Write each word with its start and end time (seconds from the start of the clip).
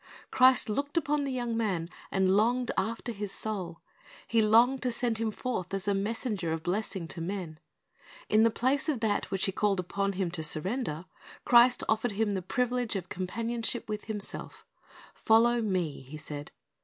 Christ 0.31 0.67
looked 0.67 0.97
upon 0.97 1.25
the 1.25 1.31
young 1.31 1.55
man, 1.55 1.87
and 2.09 2.35
longed 2.35 2.71
after 2.75 3.11
his 3.11 3.31
soul. 3.31 3.81
He 4.25 4.41
longed 4.41 4.81
to 4.81 4.91
send 4.91 5.19
him 5.19 5.29
forth 5.29 5.75
as 5.75 5.87
a 5.87 5.93
messenger 5.93 6.51
of 6.51 6.63
blessing 6.63 7.07
to 7.09 7.21
men. 7.21 7.59
In 8.27 8.41
the 8.41 8.49
place 8.49 8.89
of 8.89 8.99
that 9.01 9.29
which 9.29 9.45
He 9.45 9.51
called 9.51 9.79
upon 9.79 10.13
him 10.13 10.31
to 10.31 10.41
surrender, 10.41 11.05
Christ 11.45 11.83
offered 11.87 12.13
him 12.13 12.31
the 12.31 12.41
privilege 12.41 12.95
of 12.95 13.09
companionship 13.09 13.87
with 13.87 14.05
Himself 14.05 14.65
"Follow 15.13 15.61
Me," 15.61 16.01
He 16.01 16.17
said. 16.17 16.49